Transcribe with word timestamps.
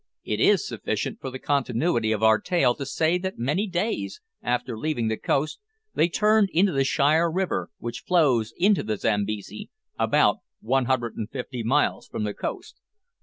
It 0.23 0.39
is 0.39 0.67
sufficient 0.67 1.21
for 1.21 1.29
the 1.29 1.37
continuity 1.37 2.11
of 2.11 2.23
our 2.23 2.39
tale 2.41 2.73
to 2.73 2.87
say 2.87 3.19
that 3.19 3.37
many 3.37 3.67
days 3.67 4.19
after 4.41 4.75
leaving 4.75 5.09
the 5.09 5.15
coast 5.15 5.59
they 5.93 6.09
turned 6.09 6.49
into 6.51 6.71
the 6.71 6.83
Shire 6.83 7.29
river, 7.31 7.69
which 7.77 7.99
flows 8.01 8.51
into 8.57 8.81
the 8.81 8.97
Zambesi 8.97 9.69
about 9.99 10.37
150 10.61 11.61
miles 11.61 12.07
from 12.07 12.23
the 12.23 12.33
coast. 12.33 12.79